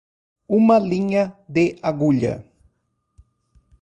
Uma 0.47 0.79
linha 0.79 1.37
de 1.47 1.75
agulha 1.79 2.43